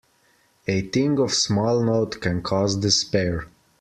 [0.67, 3.45] A thing of small note can cause despair.